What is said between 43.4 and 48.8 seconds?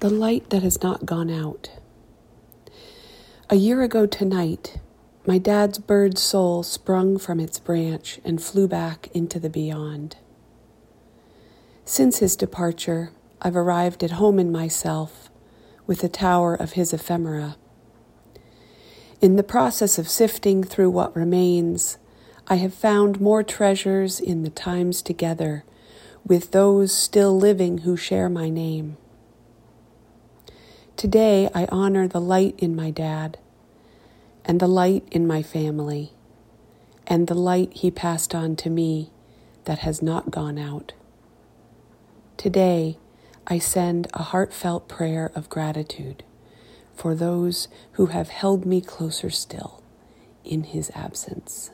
I send a heartfelt prayer of gratitude for those who have held